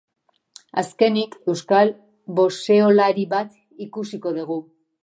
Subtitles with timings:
[0.81, 1.93] Azkenik, euskal
[2.41, 3.57] boxeolari bat
[3.89, 4.63] ikusiko dugu.